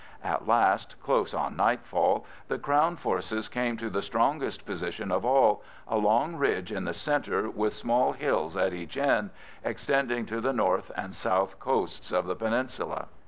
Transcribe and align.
At 0.23 0.47
last, 0.47 0.99
close 0.99 1.31
on 1.31 1.55
nightfall, 1.55 2.25
the 2.47 2.57
Crown 2.57 2.95
forces 2.95 3.47
came 3.47 3.77
to 3.77 3.87
the 3.87 4.01
strongest 4.01 4.65
position 4.65 5.11
of 5.11 5.23
all—a 5.23 5.95
long 5.95 6.37
ridge 6.37 6.71
in 6.71 6.85
the 6.85 6.93
centre 6.95 7.47
with 7.51 7.73
small 7.75 8.13
hills 8.13 8.57
at 8.57 8.73
each 8.73 8.97
end, 8.97 9.29
extending 9.63 10.25
to 10.25 10.41
the 10.41 10.53
north 10.53 10.89
and 10.97 11.13
south 11.13 11.59
coasts 11.59 12.11
of 12.11 12.25
the 12.25 12.35
peninsula. 12.35 13.09